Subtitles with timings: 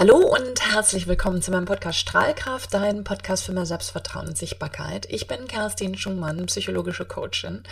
[0.00, 5.08] Hallo und herzlich willkommen zu meinem Podcast Strahlkraft, dein Podcast für mehr Selbstvertrauen und Sichtbarkeit.
[5.10, 7.64] Ich bin Kerstin Schumann, psychologische Coachin.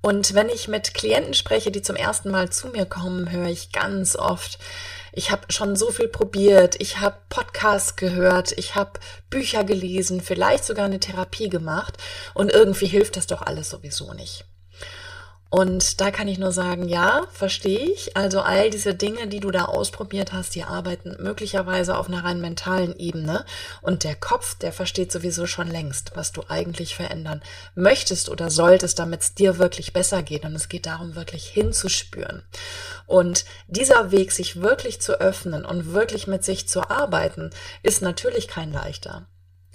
[0.00, 3.72] Und wenn ich mit Klienten spreche, die zum ersten Mal zu mir kommen, höre ich
[3.72, 4.60] ganz oft,
[5.12, 10.64] ich habe schon so viel probiert, ich habe Podcasts gehört, ich habe Bücher gelesen, vielleicht
[10.64, 11.94] sogar eine Therapie gemacht
[12.34, 14.44] und irgendwie hilft das doch alles sowieso nicht.
[15.48, 18.16] Und da kann ich nur sagen, ja, verstehe ich.
[18.16, 22.40] Also all diese Dinge, die du da ausprobiert hast, die arbeiten möglicherweise auf einer rein
[22.40, 23.44] mentalen Ebene.
[23.80, 27.42] Und der Kopf, der versteht sowieso schon längst, was du eigentlich verändern
[27.76, 30.44] möchtest oder solltest, damit es dir wirklich besser geht.
[30.44, 32.42] Und es geht darum, wirklich hinzuspüren.
[33.06, 37.50] Und dieser Weg, sich wirklich zu öffnen und wirklich mit sich zu arbeiten,
[37.84, 39.26] ist natürlich kein leichter.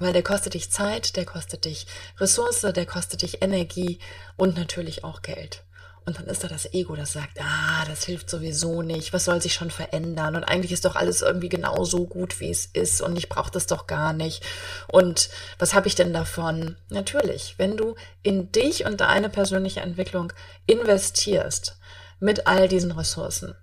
[0.01, 1.85] Weil der kostet dich Zeit, der kostet dich
[2.19, 3.99] Ressource, der kostet dich Energie
[4.35, 5.63] und natürlich auch Geld.
[6.05, 9.39] Und dann ist da das Ego, das sagt, ah, das hilft sowieso nicht, was soll
[9.39, 10.35] sich schon verändern?
[10.35, 13.67] Und eigentlich ist doch alles irgendwie genauso gut, wie es ist und ich brauche das
[13.67, 14.43] doch gar nicht.
[14.87, 16.77] Und was habe ich denn davon?
[16.89, 17.93] Natürlich, wenn du
[18.23, 20.33] in dich und deine persönliche Entwicklung
[20.65, 21.77] investierst
[22.19, 23.55] mit all diesen Ressourcen,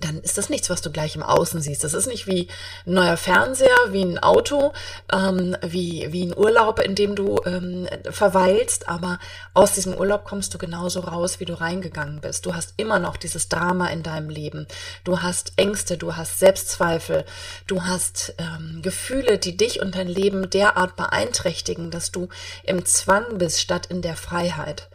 [0.00, 1.84] dann ist das nichts, was du gleich im Außen siehst.
[1.84, 2.48] Das ist nicht wie
[2.86, 4.72] ein neuer Fernseher, wie ein Auto,
[5.12, 9.18] ähm, wie, wie ein Urlaub, in dem du ähm, verweilst, aber
[9.54, 12.46] aus diesem Urlaub kommst du genauso raus, wie du reingegangen bist.
[12.46, 14.66] Du hast immer noch dieses Drama in deinem Leben.
[15.04, 17.24] Du hast Ängste, du hast Selbstzweifel,
[17.66, 22.28] du hast ähm, Gefühle, die dich und dein Leben derart beeinträchtigen, dass du
[22.64, 24.88] im Zwang bist statt in der Freiheit.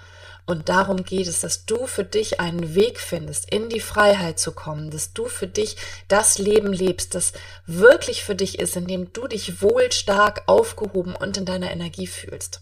[0.45, 4.51] Und darum geht es, dass du für dich einen Weg findest, in die Freiheit zu
[4.51, 5.75] kommen, dass du für dich
[6.07, 7.33] das Leben lebst, das
[7.65, 12.05] wirklich für dich ist, in dem du dich wohl, stark, aufgehoben und in deiner Energie
[12.05, 12.61] fühlst.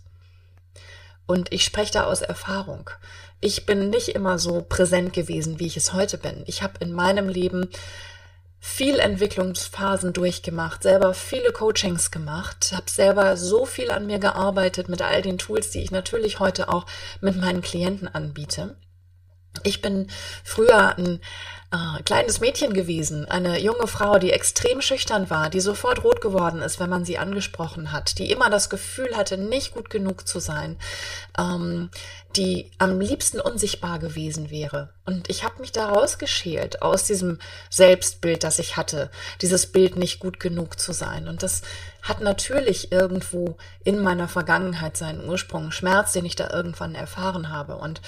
[1.26, 2.90] Und ich spreche da aus Erfahrung.
[3.42, 6.44] Ich bin nicht immer so präsent gewesen, wie ich es heute bin.
[6.46, 7.70] Ich habe in meinem Leben
[8.66, 15.02] viel Entwicklungsphasen durchgemacht, selber viele Coachings gemacht, habe selber so viel an mir gearbeitet mit
[15.02, 16.86] all den Tools, die ich natürlich heute auch
[17.20, 18.78] mit meinen Klienten anbiete.
[19.62, 20.08] Ich bin
[20.44, 21.22] früher ein
[21.74, 26.62] äh, kleines Mädchen gewesen, eine junge Frau, die extrem schüchtern war, die sofort rot geworden
[26.62, 30.40] ist, wenn man sie angesprochen hat, die immer das Gefühl hatte, nicht gut genug zu
[30.40, 30.78] sein,
[31.38, 31.90] ähm,
[32.36, 34.94] die am liebsten unsichtbar gewesen wäre.
[35.06, 37.40] Und ich habe mich da rausgeschält aus diesem
[37.72, 39.10] Selbstbild, das ich hatte,
[39.42, 41.28] dieses Bild nicht gut genug zu sein.
[41.28, 41.64] Und das
[42.04, 47.78] hat natürlich irgendwo in meiner Vergangenheit seinen Ursprung, Schmerz, den ich da irgendwann erfahren habe.
[47.78, 48.02] Und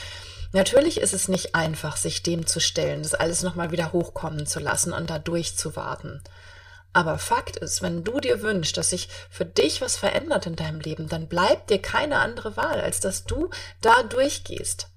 [0.55, 4.61] Natürlich ist es nicht einfach, sich dem zu stellen, das alles nochmal wieder hochkommen zu
[4.61, 6.21] lassen und da durchzuwarten.
[6.93, 10.79] Aber Fakt ist, wenn du dir wünschst, dass sich für dich was verändert in deinem
[10.79, 13.49] Leben, dann bleibt dir keine andere Wahl, als dass du
[13.81, 14.87] da durchgehst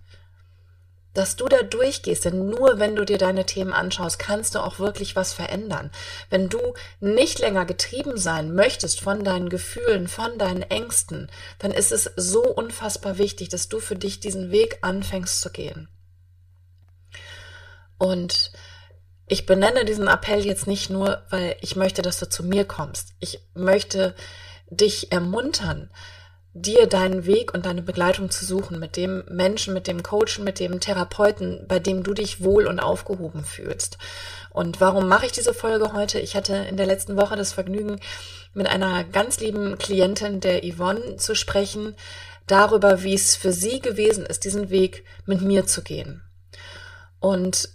[1.19, 2.25] dass du da durchgehst.
[2.25, 5.91] Denn nur wenn du dir deine Themen anschaust, kannst du auch wirklich was verändern.
[6.31, 11.93] Wenn du nicht länger getrieben sein möchtest von deinen Gefühlen, von deinen Ängsten, dann ist
[11.93, 15.89] es so unfassbar wichtig, dass du für dich diesen Weg anfängst zu gehen.
[17.99, 18.53] Und
[19.27, 23.15] ich benenne diesen Appell jetzt nicht nur, weil ich möchte, dass du zu mir kommst.
[23.19, 24.15] Ich möchte
[24.71, 25.91] dich ermuntern,
[26.63, 30.61] dir deinen Weg und deine Begleitung zu suchen mit dem Menschen, mit dem Coach, mit
[30.61, 33.99] dem Therapeuten, bei dem du dich wohl und aufgehoben fühlst.
[34.51, 36.21] Und warum mache ich diese Folge heute?
[36.21, 38.01] Ich hatte in der letzten Woche das Vergnügen,
[38.55, 41.95] mit einer ganz lieben Klientin der Yvonne zu sprechen,
[42.47, 46.23] darüber, wie es für sie gewesen ist, diesen Weg mit mir zu gehen.
[47.21, 47.69] Und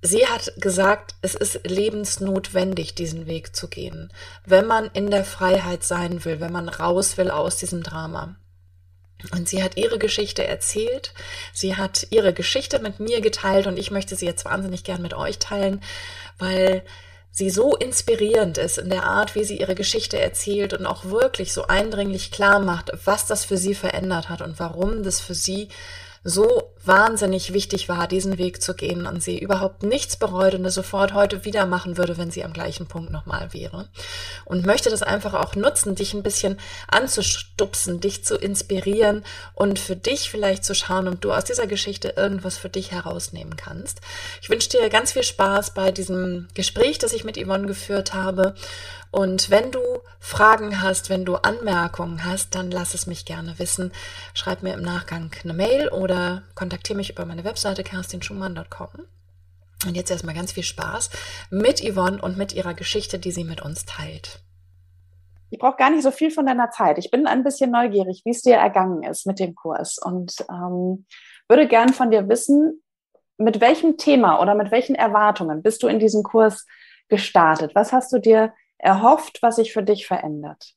[0.00, 4.12] Sie hat gesagt, es ist lebensnotwendig, diesen Weg zu gehen,
[4.46, 8.36] wenn man in der Freiheit sein will, wenn man raus will aus diesem Drama.
[9.32, 11.12] Und sie hat ihre Geschichte erzählt,
[11.52, 15.14] sie hat ihre Geschichte mit mir geteilt und ich möchte sie jetzt wahnsinnig gern mit
[15.14, 15.82] euch teilen,
[16.38, 16.84] weil
[17.32, 21.52] sie so inspirierend ist in der Art, wie sie ihre Geschichte erzählt und auch wirklich
[21.52, 25.68] so eindringlich klar macht, was das für sie verändert hat und warum das für sie
[26.22, 30.74] so wahnsinnig wichtig war, diesen Weg zu gehen und sie überhaupt nichts bereut und es
[30.74, 33.88] sofort heute wieder machen würde, wenn sie am gleichen Punkt nochmal wäre.
[34.44, 36.58] Und möchte das einfach auch nutzen, dich ein bisschen
[36.88, 39.24] anzustupsen, dich zu inspirieren
[39.54, 43.56] und für dich vielleicht zu schauen, ob du aus dieser Geschichte irgendwas für dich herausnehmen
[43.56, 44.00] kannst.
[44.42, 48.54] Ich wünsche dir ganz viel Spaß bei diesem Gespräch, das ich mit Yvonne geführt habe
[49.10, 49.80] und wenn du
[50.20, 53.92] Fragen hast, wenn du Anmerkungen hast, dann lass es mich gerne wissen.
[54.34, 58.90] Schreib mir im Nachgang eine Mail oder kontaktiere mich über meine Webseite kerstinschumann.com.
[59.86, 61.10] Und jetzt erstmal ganz viel Spaß
[61.50, 64.40] mit Yvonne und mit ihrer Geschichte, die sie mit uns teilt.
[65.50, 66.98] Ich brauche gar nicht so viel von deiner Zeit.
[66.98, 71.06] Ich bin ein bisschen neugierig, wie es dir ergangen ist mit dem Kurs und ähm,
[71.48, 72.82] würde gern von dir wissen,
[73.38, 76.66] mit welchem Thema oder mit welchen Erwartungen bist du in diesen Kurs
[77.08, 77.74] gestartet?
[77.74, 80.74] Was hast du dir erhofft, was sich für dich verändert?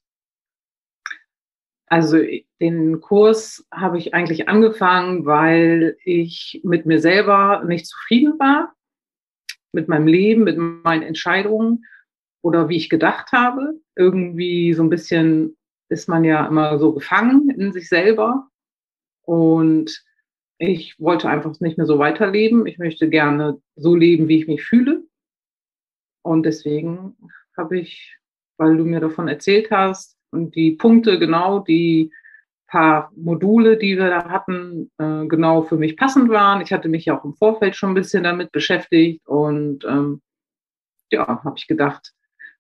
[1.87, 2.17] Also
[2.61, 8.73] den Kurs habe ich eigentlich angefangen, weil ich mit mir selber nicht zufrieden war,
[9.73, 11.85] mit meinem Leben, mit meinen Entscheidungen
[12.41, 13.73] oder wie ich gedacht habe.
[13.97, 15.57] Irgendwie so ein bisschen
[15.89, 18.47] ist man ja immer so gefangen in sich selber.
[19.23, 20.03] Und
[20.57, 22.67] ich wollte einfach nicht mehr so weiterleben.
[22.67, 25.03] Ich möchte gerne so leben, wie ich mich fühle.
[26.23, 27.17] Und deswegen
[27.61, 28.17] habe ich,
[28.57, 32.11] weil du mir davon erzählt hast, und die Punkte genau, die
[32.67, 36.61] paar Module, die wir da hatten, äh, genau für mich passend waren.
[36.61, 40.21] Ich hatte mich ja auch im Vorfeld schon ein bisschen damit beschäftigt und ähm,
[41.11, 42.13] ja, habe ich gedacht,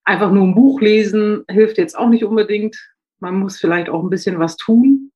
[0.03, 2.75] einfach nur ein Buch lesen hilft jetzt auch nicht unbedingt.
[3.19, 5.11] Man muss vielleicht auch ein bisschen was tun.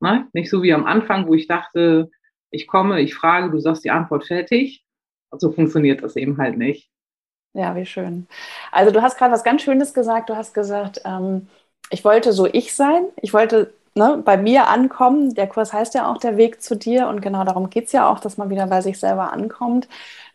[0.00, 0.26] Ne?
[0.32, 2.10] Nicht so wie am Anfang, wo ich dachte,
[2.50, 4.84] ich komme, ich frage, du sagst die Antwort fertig.
[5.36, 6.90] So funktioniert das eben halt nicht.
[7.54, 8.26] Ja, wie schön.
[8.72, 10.28] Also du hast gerade was ganz Schönes gesagt.
[10.30, 11.48] Du hast gesagt, ähm,
[11.90, 13.06] ich wollte so ich sein.
[13.22, 15.34] Ich wollte ne, bei mir ankommen.
[15.34, 18.10] Der Kurs heißt ja auch der Weg zu dir und genau darum geht es ja
[18.10, 19.88] auch, dass man wieder bei sich selber ankommt.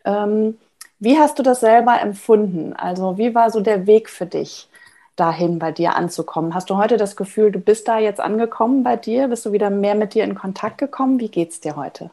[0.04, 0.58] Ähm,
[0.98, 2.74] wie hast du das selber empfunden?
[2.74, 4.68] Also wie war so der Weg für dich,
[5.16, 6.54] dahin bei dir anzukommen?
[6.54, 9.28] Hast du heute das Gefühl, du bist da jetzt angekommen bei dir?
[9.28, 11.20] Bist du wieder mehr mit dir in Kontakt gekommen?
[11.20, 12.10] Wie geht es dir heute?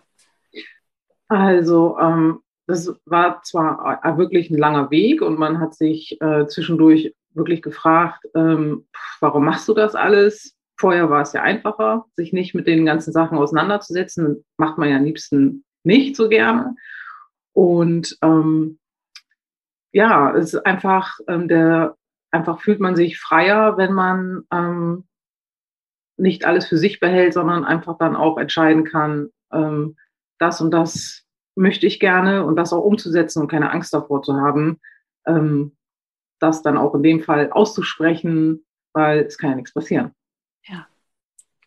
[1.29, 7.15] Also ähm, das war zwar wirklich ein langer Weg und man hat sich äh, zwischendurch
[7.33, 8.87] wirklich gefragt, ähm,
[9.21, 10.55] warum machst du das alles?
[10.77, 14.43] Vorher war es ja einfacher, sich nicht mit den ganzen Sachen auseinanderzusetzen.
[14.57, 16.75] Macht man ja am liebsten nicht so gerne.
[17.53, 18.79] Und ähm,
[19.91, 21.95] ja, es ist einfach, ähm, der,
[22.31, 25.07] einfach fühlt man sich freier, wenn man ähm,
[26.17, 29.95] nicht alles für sich behält, sondern einfach dann auch entscheiden kann, ähm,
[30.37, 31.26] das und das
[31.57, 34.79] möchte ich gerne und das auch umzusetzen und keine Angst davor zu haben,
[35.25, 35.75] ähm,
[36.39, 40.13] das dann auch in dem Fall auszusprechen, weil es kann ja nichts passieren.
[40.63, 40.87] Ja,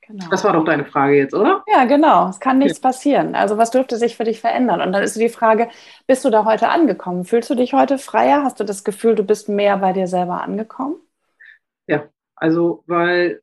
[0.06, 0.26] genau.
[0.30, 1.64] Das war doch deine Frage jetzt, oder?
[1.66, 2.28] Ja, genau.
[2.28, 2.88] Es kann nichts ja.
[2.88, 3.34] passieren.
[3.34, 4.80] Also was dürfte sich für dich verändern?
[4.80, 5.68] Und dann ist die Frage,
[6.06, 7.24] bist du da heute angekommen?
[7.24, 8.44] Fühlst du dich heute freier?
[8.44, 10.96] Hast du das Gefühl, du bist mehr bei dir selber angekommen?
[11.86, 13.42] Ja, also weil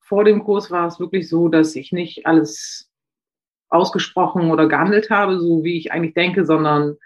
[0.00, 2.87] vor dem Kurs war es wirklich so, dass ich nicht alles
[3.68, 6.96] ausgesprochen oder gehandelt habe, so wie ich eigentlich denke, sondern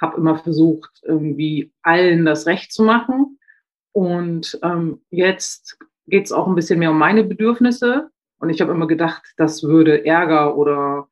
[0.00, 3.38] habe immer versucht, irgendwie allen das Recht zu machen.
[3.92, 8.10] Und ähm, jetzt geht es auch ein bisschen mehr um meine Bedürfnisse.
[8.38, 11.08] Und ich habe immer gedacht, das würde Ärger oder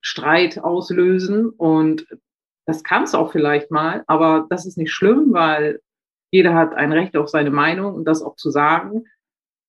[0.00, 1.48] Streit auslösen.
[1.50, 2.06] Und
[2.66, 5.80] das kann es auch vielleicht mal, aber das ist nicht schlimm, weil
[6.32, 9.04] jeder hat ein Recht auf seine Meinung und das auch zu sagen.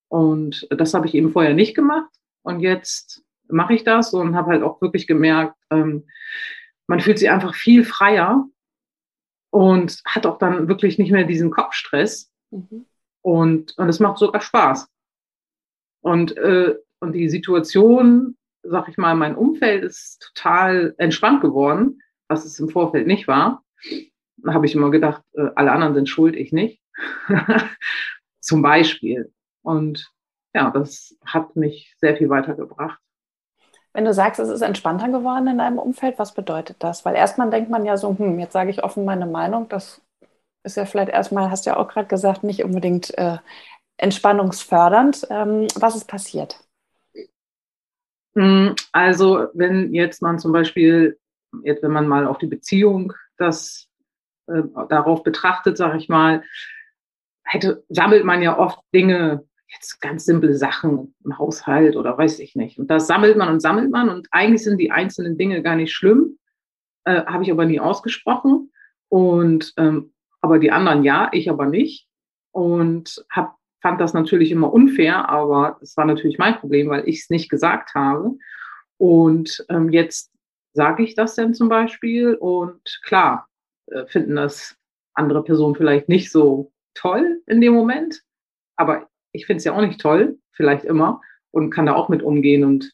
[0.08, 2.10] Und das habe ich eben vorher nicht gemacht.
[2.42, 6.06] Und jetzt mache ich das und habe halt auch wirklich gemerkt, ähm,
[6.86, 8.46] man fühlt sich einfach viel freier
[9.50, 12.32] und hat auch dann wirklich nicht mehr diesen Kopfstress.
[12.50, 12.86] Mhm.
[13.22, 14.88] Und, und es macht sogar Spaß.
[16.00, 22.44] Und, äh, und die Situation, sag ich mal, mein Umfeld ist total entspannt geworden, was
[22.44, 23.64] es im Vorfeld nicht war.
[24.38, 26.80] Da habe ich immer gedacht, äh, alle anderen sind schuld, ich nicht.
[28.40, 29.32] Zum Beispiel.
[29.62, 30.10] Und
[30.54, 33.00] ja, das hat mich sehr viel weitergebracht.
[33.92, 37.04] Wenn du sagst, es ist entspannter geworden in deinem Umfeld, was bedeutet das?
[37.04, 40.00] Weil erstmal denkt man ja so, hm, jetzt sage ich offen meine Meinung, das
[40.62, 43.38] ist ja vielleicht erstmal, hast du ja auch gerade gesagt, nicht unbedingt äh,
[43.96, 45.26] entspannungsfördernd.
[45.30, 46.60] Ähm, was ist passiert?
[48.36, 51.18] Hm, also, wenn jetzt man zum Beispiel,
[51.62, 53.88] jetzt wenn man mal auf die Beziehung das
[54.46, 56.42] äh, darauf betrachtet, sage ich mal,
[57.44, 62.56] hätte, sammelt man ja oft Dinge jetzt ganz simple Sachen im Haushalt oder weiß ich
[62.56, 62.78] nicht.
[62.78, 65.92] Und das sammelt man und sammelt man und eigentlich sind die einzelnen Dinge gar nicht
[65.92, 66.38] schlimm,
[67.04, 68.72] äh, habe ich aber nie ausgesprochen.
[69.08, 72.06] Und ähm, aber die anderen ja, ich aber nicht.
[72.52, 77.20] Und hab, fand das natürlich immer unfair, aber das war natürlich mein Problem, weil ich
[77.20, 78.36] es nicht gesagt habe.
[78.96, 80.32] Und ähm, jetzt
[80.72, 83.48] sage ich das dann zum Beispiel und klar
[83.86, 84.76] äh, finden das
[85.14, 88.22] andere Personen vielleicht nicht so toll in dem Moment,
[88.76, 89.08] aber
[89.38, 91.20] ich finde es ja auch nicht toll, vielleicht immer,
[91.52, 92.64] und kann da auch mit umgehen.
[92.64, 92.92] Und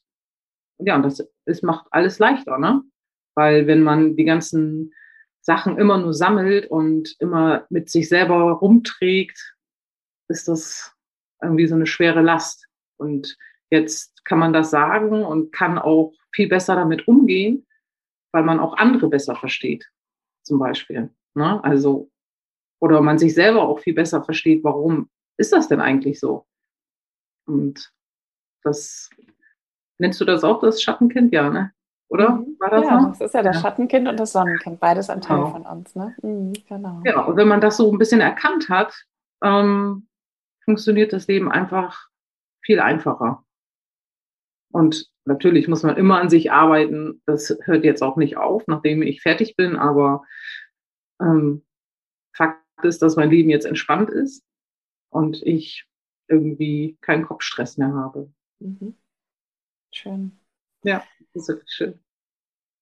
[0.78, 2.82] ja, das es macht alles leichter, ne?
[3.34, 4.92] Weil wenn man die ganzen
[5.40, 9.56] Sachen immer nur sammelt und immer mit sich selber rumträgt,
[10.28, 10.94] ist das
[11.42, 12.66] irgendwie so eine schwere Last.
[12.98, 13.36] Und
[13.70, 17.66] jetzt kann man das sagen und kann auch viel besser damit umgehen,
[18.32, 19.90] weil man auch andere besser versteht,
[20.42, 21.10] zum Beispiel.
[21.34, 21.62] Ne?
[21.64, 22.10] Also,
[22.80, 26.46] oder man sich selber auch viel besser versteht, warum ist das denn eigentlich so?
[27.46, 27.92] Und
[28.62, 29.10] das,
[29.98, 31.32] nennst du das auch das Schattenkind?
[31.32, 31.72] Ja, ne?
[32.14, 32.30] oder?
[32.30, 32.56] Mhm.
[32.60, 33.08] War das ja, noch?
[33.10, 35.50] das ist ja das Schattenkind und das Sonnenkind, beides ein Teil genau.
[35.50, 35.94] von uns.
[35.96, 36.14] Ne?
[36.22, 37.02] Mhm, genau.
[37.04, 38.94] Ja, und wenn man das so ein bisschen erkannt hat,
[39.42, 40.06] ähm,
[40.64, 42.08] funktioniert das Leben einfach
[42.62, 43.44] viel einfacher.
[44.72, 47.20] Und natürlich muss man immer an sich arbeiten.
[47.26, 50.22] Das hört jetzt auch nicht auf, nachdem ich fertig bin, aber
[51.20, 51.64] ähm,
[52.36, 54.44] Fakt ist, dass mein Leben jetzt entspannt ist
[55.14, 55.86] und ich
[56.26, 58.28] irgendwie keinen Kopfstress mehr habe.
[58.58, 58.96] Mhm.
[59.92, 60.36] Schön.
[60.82, 62.00] Ja, das ist wirklich schön.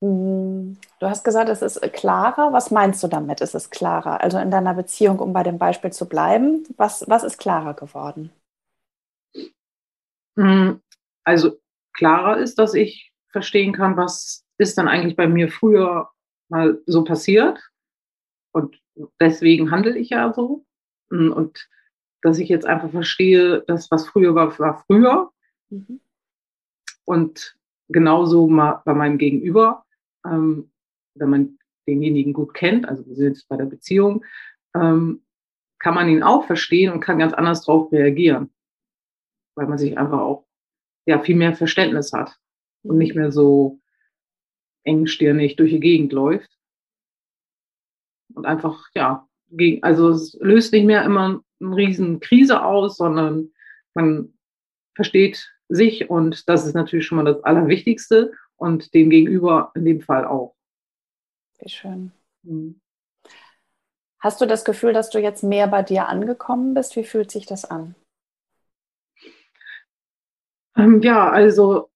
[0.00, 2.52] Mm, du hast gesagt, es ist klarer.
[2.52, 3.42] Was meinst du damit?
[3.42, 4.22] Ist es klarer?
[4.22, 8.32] Also in deiner Beziehung, um bei dem Beispiel zu bleiben, was, was ist klarer geworden?
[10.36, 10.80] Mm,
[11.24, 11.58] also
[11.92, 16.08] klarer ist, dass ich verstehen kann, was ist dann eigentlich bei mir früher
[16.48, 17.60] mal so passiert.
[18.52, 18.80] Und
[19.20, 20.64] deswegen handle ich ja so.
[21.10, 21.68] Mm, und
[22.22, 25.30] dass ich jetzt einfach verstehe, dass was früher war, war früher.
[25.70, 26.00] Mhm.
[27.04, 27.56] Und
[27.88, 29.84] genauso mal bei meinem Gegenüber
[30.24, 30.70] ähm,
[31.14, 34.24] wenn man denjenigen gut kennt, also wir sind jetzt bei der Beziehung,
[34.74, 35.22] ähm,
[35.78, 38.50] kann man ihn auch verstehen und kann ganz anders darauf reagieren,
[39.56, 40.46] weil man sich einfach auch
[41.06, 42.38] ja viel mehr Verständnis hat
[42.82, 43.80] und nicht mehr so
[44.84, 46.56] engstirnig durch die Gegend läuft
[48.34, 53.52] und einfach ja gegen, also es löst nicht mehr immer eine riesen Krise aus, sondern
[53.94, 54.34] man
[54.94, 60.00] versteht sich und das ist natürlich schon mal das Allerwichtigste und dem Gegenüber in dem
[60.00, 60.54] Fall auch.
[61.58, 62.12] Wie schön.
[62.42, 62.80] Mhm.
[64.20, 66.94] Hast du das Gefühl, dass du jetzt mehr bei dir angekommen bist?
[66.94, 67.96] Wie fühlt sich das an?
[70.76, 71.90] Ähm, ja, also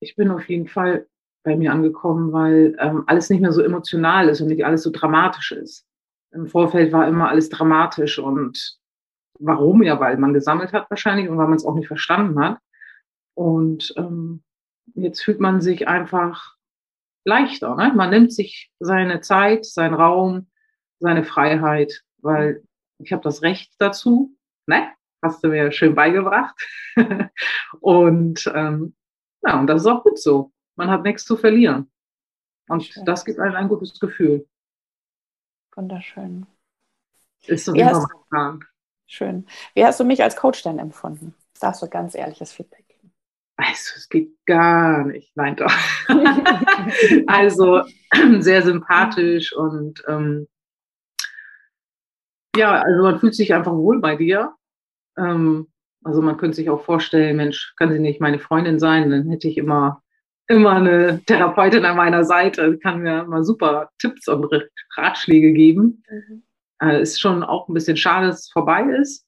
[0.00, 1.06] ich bin auf jeden Fall
[1.44, 4.90] bei mir angekommen, weil ähm, alles nicht mehr so emotional ist und nicht alles so
[4.90, 5.86] dramatisch ist.
[6.32, 8.78] Im Vorfeld war immer alles dramatisch und
[9.38, 9.82] warum?
[9.82, 12.58] Ja, weil man gesammelt hat wahrscheinlich und weil man es auch nicht verstanden hat.
[13.34, 14.42] Und ähm,
[14.94, 16.56] jetzt fühlt man sich einfach
[17.24, 17.74] leichter.
[17.76, 17.92] Ne?
[17.94, 20.50] Man nimmt sich seine Zeit, seinen Raum,
[20.98, 22.62] seine Freiheit, weil
[22.98, 24.36] ich habe das Recht dazu.
[24.66, 24.92] Ne?
[25.22, 26.54] Hast du mir schön beigebracht.
[27.80, 28.94] und ähm,
[29.42, 30.52] ja, und das ist auch gut so.
[30.76, 31.90] Man hat nichts zu verlieren.
[32.68, 34.46] Und das gibt einem ein gutes Gefühl.
[35.74, 36.46] Wunderschön.
[37.46, 38.64] Ist so immer mein Plan.
[39.06, 39.46] Schön.
[39.74, 41.34] Wie hast du mich als Coach denn empfunden?
[41.60, 42.82] Darfst du ganz ehrliches Feedback
[43.62, 45.36] also es geht gar nicht.
[45.36, 45.72] Nein, doch.
[47.26, 47.82] also
[48.40, 50.48] sehr sympathisch und ähm,
[52.56, 54.54] ja, also man fühlt sich einfach wohl bei dir.
[55.16, 55.68] Ähm,
[56.04, 59.10] also man könnte sich auch vorstellen, Mensch, kann sie nicht meine Freundin sein?
[59.10, 60.01] Dann hätte ich immer,
[60.52, 64.46] immer eine Therapeutin an meiner Seite, kann mir immer super Tipps und
[64.96, 66.04] Ratschläge geben.
[66.08, 66.42] Mhm.
[66.82, 69.26] Äh, ist schon auch ein bisschen schade, dass es vorbei ist.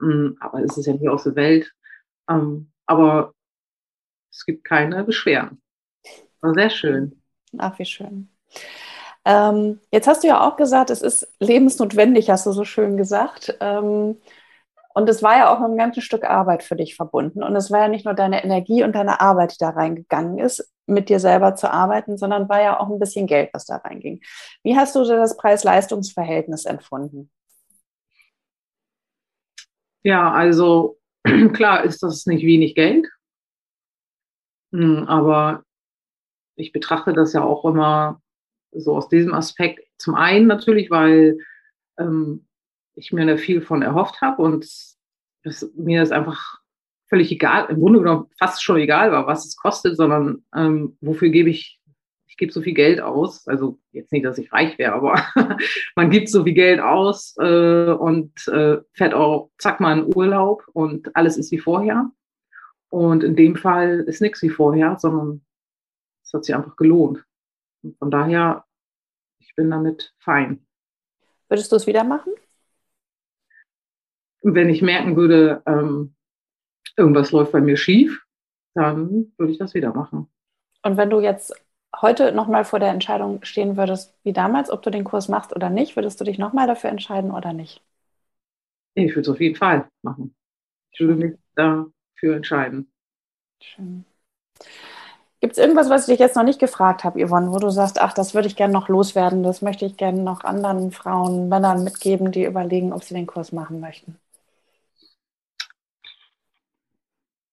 [0.00, 1.72] Ähm, aber es ist ja nicht aus der Welt.
[2.28, 3.34] Ähm, aber
[4.30, 5.60] es gibt keine Beschwerden.
[6.40, 7.22] War sehr schön.
[7.58, 8.28] Ach, wie schön.
[9.24, 13.56] Ähm, jetzt hast du ja auch gesagt, es ist lebensnotwendig, hast du so schön gesagt.
[13.60, 14.18] Ähm,
[14.96, 17.42] und es war ja auch ein ganzes Stück Arbeit für dich verbunden.
[17.42, 20.72] Und es war ja nicht nur deine Energie und deine Arbeit, die da reingegangen ist,
[20.86, 24.22] mit dir selber zu arbeiten, sondern war ja auch ein bisschen Geld, was da reinging.
[24.62, 27.30] Wie hast du das Preis-Leistungs-Verhältnis empfunden?
[30.02, 30.96] Ja, also
[31.52, 33.06] klar ist das nicht wenig Geld.
[34.72, 35.62] Hm, aber
[36.54, 38.22] ich betrachte das ja auch immer
[38.72, 39.86] so aus diesem Aspekt.
[39.98, 41.36] Zum einen natürlich, weil
[41.98, 42.45] ähm,
[42.96, 44.66] ich mir da viel von erhofft habe und
[45.44, 46.58] das, mir das einfach
[47.08, 51.28] völlig egal, im Grunde genommen fast schon egal war, was es kostet, sondern ähm, wofür
[51.28, 51.80] gebe ich,
[52.26, 53.46] ich gebe so viel Geld aus.
[53.46, 55.22] Also jetzt nicht, dass ich reich wäre, aber
[55.96, 60.64] man gibt so viel Geld aus äh, und äh, fährt auch zack mal in Urlaub
[60.72, 62.10] und alles ist wie vorher.
[62.88, 65.44] Und in dem Fall ist nichts wie vorher, sondern
[66.24, 67.24] es hat sich einfach gelohnt.
[67.82, 68.64] Und von daher,
[69.38, 70.66] ich bin damit fein.
[71.48, 72.32] Würdest du es wieder machen?
[74.54, 76.14] Wenn ich merken würde, ähm,
[76.96, 78.24] irgendwas läuft bei mir schief,
[78.74, 80.28] dann würde ich das wieder machen.
[80.84, 81.52] Und wenn du jetzt
[82.00, 85.68] heute nochmal vor der Entscheidung stehen würdest, wie damals, ob du den Kurs machst oder
[85.68, 87.82] nicht, würdest du dich nochmal dafür entscheiden oder nicht?
[88.94, 90.36] Ich würde es auf jeden Fall machen.
[90.92, 92.90] Ich würde mich da für entscheiden.
[93.60, 94.04] Schön.
[95.40, 98.00] Gibt es irgendwas, was ich dich jetzt noch nicht gefragt habe, Yvonne, wo du sagst,
[98.00, 101.84] ach, das würde ich gerne noch loswerden, das möchte ich gerne noch anderen Frauen, Männern
[101.84, 104.18] mitgeben, die überlegen, ob sie den Kurs machen möchten?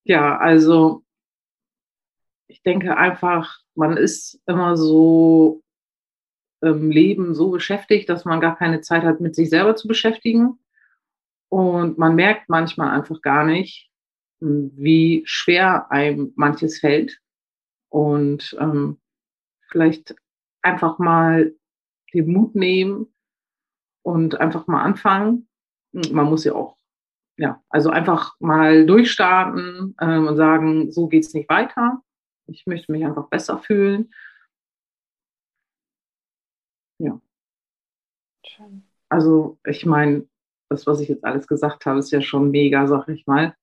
[0.04, 1.02] Ja, also
[2.46, 5.62] ich denke einfach, man ist immer so
[6.60, 10.58] im Leben so beschäftigt, dass man gar keine Zeit hat, mit sich selber zu beschäftigen.
[11.50, 13.90] Und man merkt manchmal einfach gar nicht,
[14.40, 17.20] wie schwer einem manches fällt.
[17.94, 19.00] und ähm,
[19.68, 20.16] vielleicht
[20.62, 21.54] einfach mal
[22.12, 23.14] den Mut nehmen
[24.02, 25.48] und einfach mal anfangen.
[25.92, 26.76] Man muss ja auch,
[27.36, 32.02] ja, also einfach mal durchstarten ähm, und sagen, so geht es nicht weiter.
[32.46, 34.12] Ich möchte mich einfach besser fühlen.
[36.98, 37.20] Ja.
[38.46, 38.84] Schön.
[39.08, 40.28] Also ich meine,
[40.68, 43.54] das, was ich jetzt alles gesagt habe, ist ja schon mega, sag ich mal.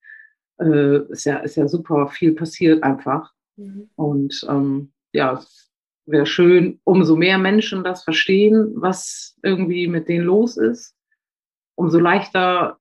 [0.60, 3.34] Äh, ist, ja, ist ja super viel passiert einfach.
[3.56, 3.90] Mhm.
[3.96, 5.72] Und ähm, ja, es
[6.06, 10.96] wäre schön, umso mehr Menschen das verstehen, was irgendwie mit denen los ist,
[11.76, 12.81] umso leichter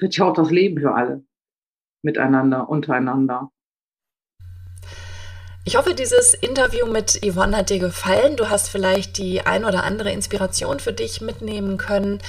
[0.00, 1.24] wird ja auch das Leben für alle
[2.02, 3.50] miteinander, untereinander.
[5.68, 8.38] Ich hoffe, dieses Interview mit Yvonne hat dir gefallen.
[8.38, 12.22] Du hast vielleicht die ein oder andere Inspiration für dich mitnehmen können,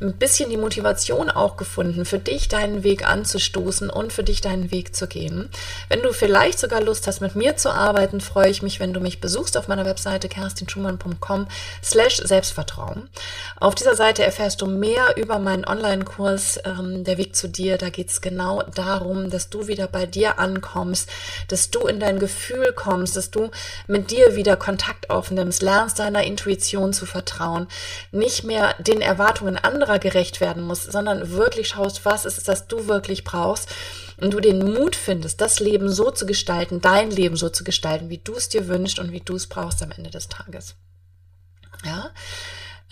[0.00, 4.70] ein bisschen die Motivation auch gefunden, für dich deinen Weg anzustoßen und für dich deinen
[4.70, 5.50] Weg zu gehen.
[5.88, 9.00] Wenn du vielleicht sogar Lust hast, mit mir zu arbeiten, freue ich mich, wenn du
[9.00, 11.48] mich besuchst auf meiner Webseite kerstinschumann.com
[11.82, 13.08] slash Selbstvertrauen.
[13.58, 17.76] Auf dieser Seite erfährst du mehr über meinen Online-Kurs ähm, Der Weg zu dir.
[17.76, 21.08] Da geht es genau darum, dass du wieder bei dir ankommst,
[21.48, 23.50] dass du in dein Gefühl kommst, kommst, dass du
[23.86, 27.66] mit dir wieder Kontakt aufnimmst, lernst deiner Intuition zu vertrauen,
[28.12, 32.68] nicht mehr den Erwartungen anderer gerecht werden musst, sondern wirklich schaust, was ist es, das
[32.68, 33.68] du wirklich brauchst
[34.20, 38.10] und du den Mut findest, das Leben so zu gestalten, dein Leben so zu gestalten,
[38.10, 40.74] wie du es dir wünschst und wie du es brauchst am Ende des Tages.
[41.84, 42.10] Ja,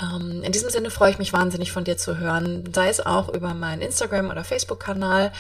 [0.01, 3.29] ähm, in diesem Sinne freue ich mich wahnsinnig von dir zu hören, sei es auch
[3.29, 5.33] über meinen Instagram- oder Facebook-Kanal.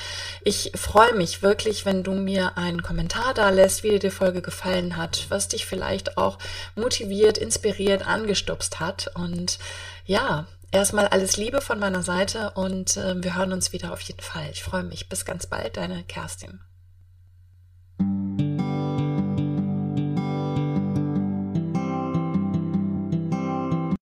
[0.44, 4.42] Ich freue mich wirklich, wenn du mir einen Kommentar da lässt, wie dir die Folge
[4.42, 6.38] gefallen hat, was dich vielleicht auch
[6.74, 9.10] motiviert, inspiriert, angestupst hat.
[9.14, 9.58] Und
[10.04, 14.22] ja, erstmal alles Liebe von meiner Seite und äh, wir hören uns wieder auf jeden
[14.22, 14.48] Fall.
[14.52, 15.08] Ich freue mich.
[15.08, 16.60] Bis ganz bald, deine Kerstin.